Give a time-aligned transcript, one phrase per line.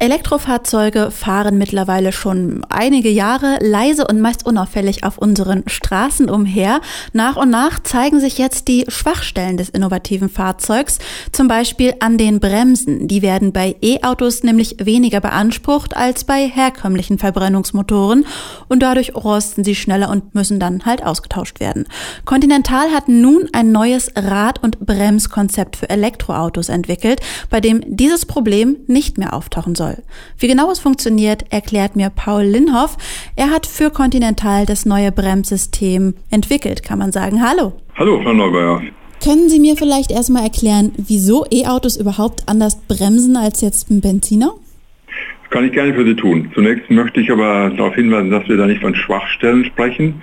[0.00, 6.80] Elektrofahrzeuge fahren mittlerweile schon einige Jahre leise und meist unauffällig auf unseren Straßen umher.
[7.12, 11.00] Nach und nach zeigen sich jetzt die Schwachstellen des innovativen Fahrzeugs,
[11.32, 13.08] zum Beispiel an den Bremsen.
[13.08, 18.24] Die werden bei E-Autos nämlich weniger beansprucht als bei herkömmlichen Verbrennungsmotoren
[18.68, 21.88] und dadurch rosten sie schneller und müssen dann halt ausgetauscht werden.
[22.24, 28.76] Continental hat nun ein neues Rad- und Bremskonzept für Elektroautos entwickelt, bei dem dieses Problem
[28.86, 30.02] nicht mehr auftauchen soll soll.
[30.38, 32.96] Wie genau es funktioniert, erklärt mir Paul Linhoff.
[33.36, 37.42] Er hat für Continental das neue Bremssystem entwickelt, kann man sagen.
[37.42, 37.72] Hallo.
[37.96, 38.82] Hallo, Frau Neubauer.
[39.22, 44.54] Können Sie mir vielleicht erstmal erklären, wieso E-Autos überhaupt anders bremsen als jetzt ein Benziner?
[45.42, 46.52] Das kann ich gerne für Sie tun.
[46.54, 50.22] Zunächst möchte ich aber darauf hinweisen, dass wir da nicht von Schwachstellen sprechen,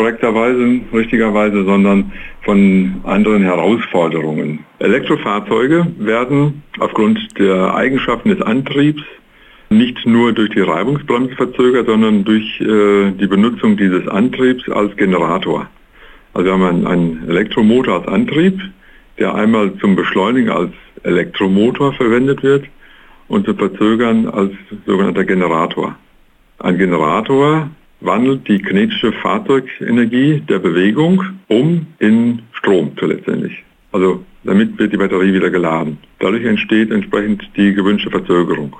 [0.00, 2.10] korrekterweise, richtigerweise, sondern
[2.42, 4.60] von anderen Herausforderungen.
[4.78, 9.02] Elektrofahrzeuge werden aufgrund der Eigenschaften des Antriebs
[9.68, 15.66] nicht nur durch die Reibungsbremse verzögert, sondern durch äh, die Benutzung dieses Antriebs als Generator.
[16.32, 18.58] Also wir haben einen, einen Elektromotor als Antrieb,
[19.18, 22.64] der einmal zum Beschleunigen als Elektromotor verwendet wird
[23.28, 24.52] und zum Verzögern als
[24.86, 25.94] sogenannter Generator.
[26.58, 27.68] Ein Generator
[28.00, 33.62] wandelt die kinetische Fahrzeugenergie der Bewegung um in Strom letztendlich.
[33.92, 35.98] Also damit wird die Batterie wieder geladen.
[36.18, 38.74] Dadurch entsteht entsprechend die gewünschte Verzögerung.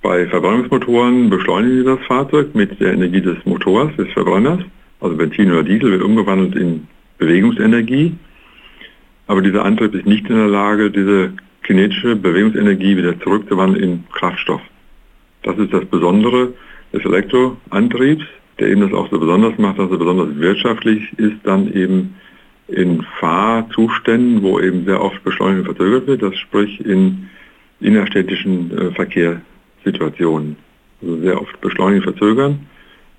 [0.00, 4.60] Bei Verbrennungsmotoren beschleunigen sie das Fahrzeug mit der Energie des Motors, des Verbrenners.
[5.00, 6.86] Also Benzin oder Diesel wird umgewandelt in
[7.18, 8.14] Bewegungsenergie.
[9.26, 14.60] Aber dieser Antrieb ist nicht in der Lage, diese kinetische Bewegungsenergie wieder zurückzuwandeln in Kraftstoff.
[15.42, 16.52] Das ist das Besondere
[16.92, 18.24] des Elektroantriebs
[18.58, 22.14] der eben das auch so besonders macht, dass er besonders wirtschaftlich ist, dann eben
[22.68, 27.28] in Fahrzuständen, wo eben sehr oft Beschleunigung verzögert wird, das sprich in
[27.80, 30.56] innerstädtischen äh, Verkehrssituationen.
[31.02, 32.60] Also sehr oft Beschleunigung verzögern,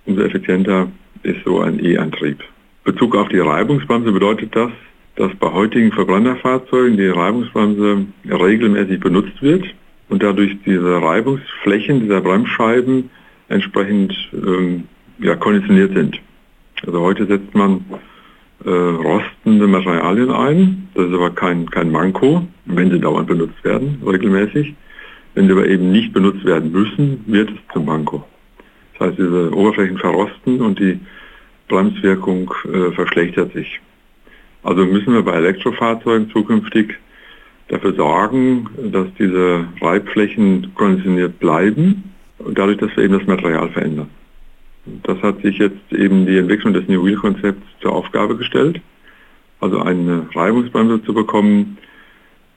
[0.06, 0.92] umso effizienter
[1.24, 2.40] ist so ein E-Antrieb.
[2.84, 4.72] Bezug auf die Reibungsbremse bedeutet das,
[5.16, 9.66] dass bei heutigen Verbrennerfahrzeugen die Reibungsbremse regelmäßig benutzt wird
[10.10, 13.10] und dadurch diese Reibungsflächen dieser Bremsscheiben
[13.50, 14.86] entsprechend ähm,
[15.20, 16.20] ja, konditioniert sind.
[16.86, 17.86] Also heute setzt man
[18.66, 20.88] äh, rostende Materialien ein.
[20.94, 24.74] Das ist aber kein, kein Manko, wenn sie dauernd benutzt werden, regelmäßig.
[25.36, 28.24] Wenn sie aber eben nicht benutzt werden müssen, wird es zum Manko.
[28.94, 31.00] Das heißt, diese Oberflächen verrosten und die
[31.68, 33.80] Bremswirkung äh, verschlechtert sich.
[34.64, 36.96] Also müssen wir bei Elektrofahrzeugen zukünftig
[37.68, 42.12] dafür sorgen, dass diese Reibflächen konditioniert bleiben,
[42.54, 44.10] dadurch, dass wir eben das Material verändern.
[45.04, 48.82] Das hat sich jetzt eben die Entwicklung des New Wheel-Konzepts zur Aufgabe gestellt,
[49.62, 51.78] also eine Reibungsbremse zu bekommen,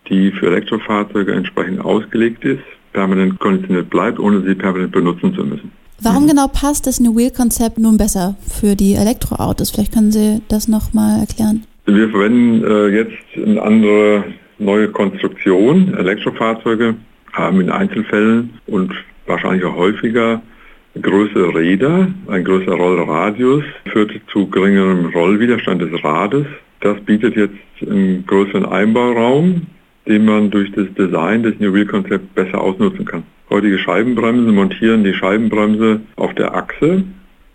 [0.09, 5.71] die für Elektrofahrzeuge entsprechend ausgelegt ist, permanent konditioniert bleibt, ohne sie permanent benutzen zu müssen.
[6.01, 6.29] Warum mhm.
[6.29, 9.71] genau passt das New Wheel-Konzept nun besser für die Elektroautos?
[9.71, 11.65] Vielleicht können Sie das nochmal erklären.
[11.87, 14.25] Wir verwenden äh, jetzt eine andere
[14.59, 15.95] neue Konstruktion.
[15.95, 16.97] Elektrofahrzeuge
[17.33, 18.93] haben in Einzelfällen und
[19.27, 20.43] wahrscheinlich auch häufiger
[21.03, 26.47] größere Räder, ein größerer Rollradius führt zu geringerem Rollwiderstand des Rades.
[26.81, 29.63] Das bietet jetzt einen größeren Einbauraum,
[30.07, 33.25] den man durch das Design des New Wheel Konzepts besser ausnutzen kann.
[33.51, 37.05] Heutige Scheibenbremsen montieren die Scheibenbremse auf der Achse.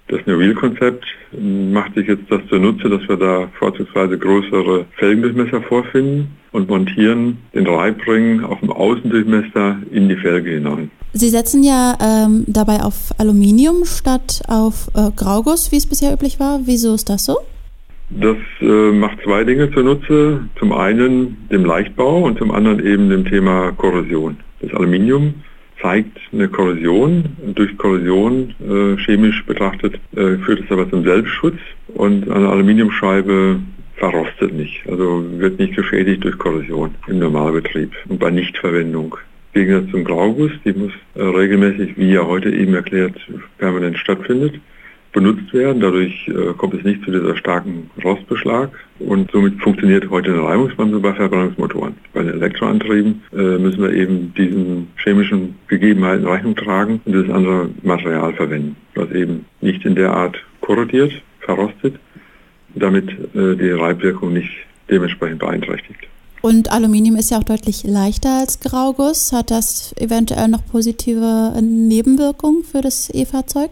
[0.07, 5.61] Das New Wheel Konzept macht sich jetzt das zunutze, dass wir da vorzugsweise größere Felgendurchmesser
[5.61, 10.91] vorfinden und montieren den Reibring auf dem Außendurchmesser in die Felge hinein.
[11.13, 16.39] Sie setzen ja ähm, dabei auf Aluminium statt auf äh, Grauguss, wie es bisher üblich
[16.39, 16.61] war.
[16.65, 17.37] Wieso ist das so?
[18.09, 20.41] Das äh, macht zwei Dinge zunutze.
[20.57, 24.37] Zum einen dem Leichtbau und zum anderen eben dem Thema Korrosion.
[24.61, 25.33] Das Aluminium
[25.81, 27.23] zeigt eine Korrosion.
[27.55, 31.57] Durch Korrosion äh, chemisch betrachtet äh, führt es aber zum Selbstschutz
[31.93, 33.59] und eine Aluminiumscheibe
[33.95, 39.15] verrostet nicht, also wird nicht geschädigt durch Korrosion im Normalbetrieb und bei Nichtverwendung.
[39.53, 43.15] Gegensatz zum Grauguss, die muss äh, regelmäßig, wie ja heute eben erklärt,
[43.57, 44.59] permanent stattfindet,
[45.11, 45.81] benutzt werden.
[45.81, 48.69] Dadurch äh, kommt es nicht zu dieser starken Rostbeschlag
[48.99, 51.95] und somit funktioniert heute eine Reibungsbremse bei Verbrennungsmotoren.
[52.13, 57.69] Bei den Elektroantrieben äh, müssen wir eben diesen chemischen Gegebenheiten Rechnung tragen und das andere
[57.83, 61.11] Material verwenden, was eben nicht in der Art korrodiert,
[61.41, 61.95] verrostet,
[62.75, 64.51] damit die Reibwirkung nicht
[64.89, 66.07] dementsprechend beeinträchtigt.
[66.41, 69.31] Und Aluminium ist ja auch deutlich leichter als Grauguss.
[69.31, 73.69] Hat das eventuell noch positive Nebenwirkungen für das E-Fahrzeug?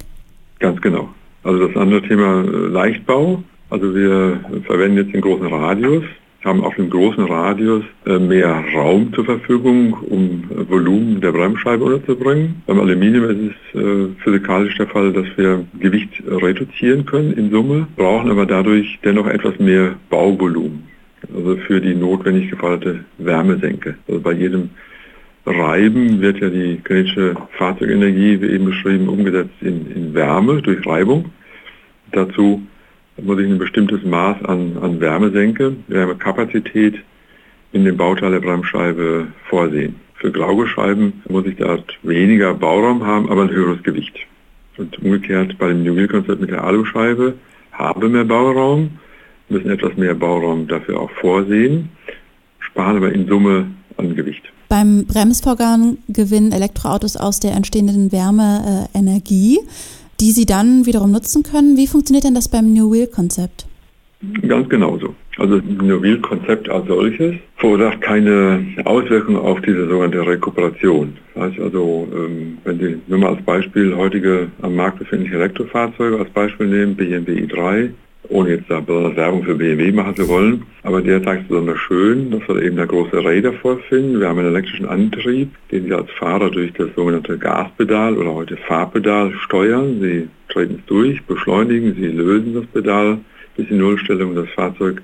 [0.60, 1.10] Ganz genau.
[1.44, 3.44] Also das andere Thema äh, Leichtbau.
[3.71, 6.04] Also wir verwenden jetzt den großen Radius,
[6.44, 12.62] haben auf dem großen Radius äh, mehr Raum zur Verfügung, um Volumen der Bremsscheibe unterzubringen.
[12.68, 17.88] Beim Aluminium ist es äh, physikalisch der Fall, dass wir Gewicht reduzieren können in Summe,
[17.95, 20.83] brauchen aber dadurch dennoch etwas mehr Bauvolumen.
[21.33, 23.95] Also für die notwendig geforderte Wärmesenke.
[24.07, 24.69] Also bei jedem
[25.45, 31.31] Reiben wird ja die kinetische Fahrzeugenergie, wie eben beschrieben, umgesetzt in, in Wärme durch Reibung.
[32.11, 32.61] Dazu
[33.21, 36.95] muss ich ein bestimmtes Maß an, an Wärmesenke, Wärmekapazität
[37.71, 39.95] in dem Bauteil der Bremsscheibe vorsehen.
[40.15, 44.15] Für Graugescheiben muss ich dort weniger Bauraum haben, aber ein höheres Gewicht.
[44.77, 47.35] Und umgekehrt bei dem New Wheel Konzept mit der Aluscheibe
[47.71, 48.91] habe mehr Bauraum,
[49.50, 51.90] müssen etwas mehr Bauraum dafür auch vorsehen,
[52.60, 53.68] sparen aber in Summe
[53.98, 54.44] an Gewicht.
[54.69, 59.60] Beim Bremsvorgang gewinnen Elektroautos aus der entstehenden Wärme äh, Energie
[60.19, 61.78] die Sie dann wiederum nutzen können.
[61.78, 63.66] Wie funktioniert denn das beim New Wheel-Konzept?
[64.46, 65.16] Ganz genauso.
[65.38, 71.16] Also das New Wheel-Konzept als solches verursacht keine Auswirkungen auf diese sogenannte Rekuperation.
[71.34, 76.19] Das heißt also, ähm, wenn Sie nur mal als Beispiel heutige am Markt befindliche Elektrofahrzeuge
[76.19, 77.92] als Beispiel nehmen, BMW i3,
[78.29, 80.63] ohne jetzt da besonders Werbung für BMW machen zu wollen.
[80.83, 84.19] Aber der zeigt besonders schön, dass wir eben da große Räder vorfinden.
[84.19, 88.57] Wir haben einen elektrischen Antrieb, den Sie als Fahrer durch das sogenannte Gaspedal oder heute
[88.57, 89.99] Fahrpedal steuern.
[89.99, 93.17] Sie treten es durch, beschleunigen, Sie lösen das Pedal
[93.57, 94.35] bis in Nullstellung.
[94.35, 95.01] Das Fahrzeug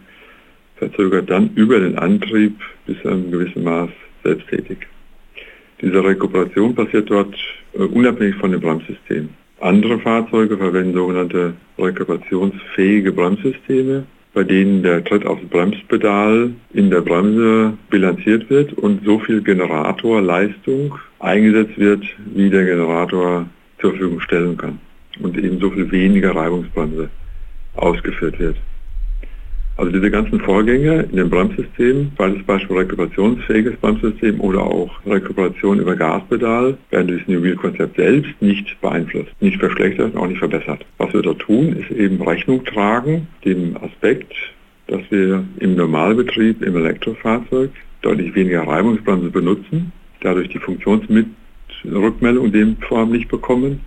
[0.77, 3.89] verzögert dann über den Antrieb bis zu einem gewissen Maß
[4.23, 4.77] selbsttätig.
[5.81, 7.35] Diese Rekuperation passiert dort
[7.73, 9.29] äh, unabhängig von dem Bremssystem.
[9.59, 14.03] Andere Fahrzeuge verwenden sogenannte rekuperationsfähige Bremssysteme,
[14.33, 20.95] bei denen der Tritt aufs Bremspedal in der Bremse bilanziert wird und so viel Generatorleistung
[21.19, 22.03] eingesetzt wird,
[22.33, 23.45] wie der Generator
[23.79, 24.79] zur Verfügung stellen kann
[25.21, 27.09] und eben so viel weniger Reibungsbremse
[27.75, 28.57] ausgeführt wird.
[29.77, 35.97] Also diese ganzen Vorgänge in dem Bremssystem, beides Beispiel rekuperationsfähiges Bremssystem oder auch Rekuperation über
[35.97, 40.85] Gaspedal, werden durch das New Wheel Konzept selbst nicht beeinflusst, nicht verschlechtert, auch nicht verbessert.
[40.97, 44.33] Was wir da tun, ist eben Rechnung tragen, dem Aspekt,
[44.87, 49.91] dass wir im Normalbetrieb im Elektrofahrzeug deutlich weniger Reibungsbremse benutzen,
[50.21, 53.81] dadurch die Funktionsrückmeldung in dem Form nicht bekommen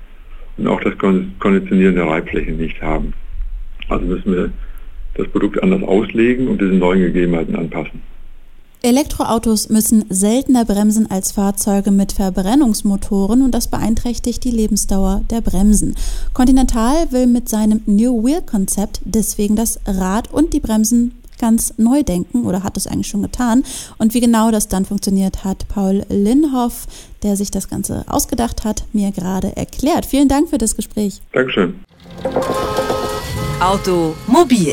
[0.58, 3.14] und auch das konditionierende Reibflächen nicht haben.
[3.88, 4.50] Also müssen wir
[5.18, 8.02] das Produkt anders auslegen und diesen neuen Gegebenheiten anpassen.
[8.80, 15.96] Elektroautos müssen seltener bremsen als Fahrzeuge mit Verbrennungsmotoren und das beeinträchtigt die Lebensdauer der Bremsen.
[16.32, 22.04] Continental will mit seinem New Wheel Konzept deswegen das Rad und die Bremsen ganz neu
[22.04, 23.64] denken oder hat es eigentlich schon getan.
[23.98, 26.86] Und wie genau das dann funktioniert, hat Paul Linhoff,
[27.24, 30.06] der sich das Ganze ausgedacht hat, mir gerade erklärt.
[30.06, 31.20] Vielen Dank für das Gespräch.
[31.32, 31.74] Dankeschön.
[33.60, 34.72] Automobil